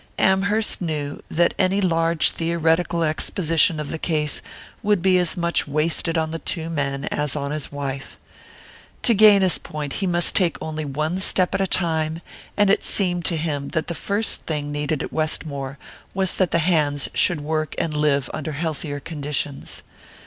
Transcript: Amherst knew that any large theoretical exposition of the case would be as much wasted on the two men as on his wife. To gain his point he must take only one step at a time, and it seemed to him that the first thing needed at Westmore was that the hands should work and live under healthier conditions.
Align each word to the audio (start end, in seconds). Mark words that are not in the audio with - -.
Amherst 0.17 0.81
knew 0.81 1.21
that 1.29 1.53
any 1.59 1.79
large 1.79 2.31
theoretical 2.31 3.03
exposition 3.03 3.79
of 3.79 3.89
the 3.91 3.99
case 3.99 4.41
would 4.81 5.03
be 5.03 5.19
as 5.19 5.37
much 5.37 5.67
wasted 5.67 6.17
on 6.17 6.31
the 6.31 6.39
two 6.39 6.71
men 6.71 7.05
as 7.11 7.35
on 7.35 7.51
his 7.51 7.71
wife. 7.71 8.17
To 9.03 9.13
gain 9.13 9.43
his 9.43 9.59
point 9.59 9.93
he 10.01 10.07
must 10.07 10.33
take 10.33 10.57
only 10.59 10.85
one 10.85 11.19
step 11.19 11.53
at 11.53 11.61
a 11.61 11.67
time, 11.67 12.23
and 12.57 12.71
it 12.71 12.83
seemed 12.83 13.25
to 13.25 13.37
him 13.37 13.67
that 13.77 13.85
the 13.85 13.93
first 13.93 14.47
thing 14.47 14.71
needed 14.71 15.03
at 15.03 15.13
Westmore 15.13 15.77
was 16.15 16.33
that 16.37 16.49
the 16.49 16.57
hands 16.57 17.07
should 17.13 17.41
work 17.41 17.75
and 17.77 17.93
live 17.95 18.27
under 18.33 18.53
healthier 18.53 18.99
conditions. 18.99 19.83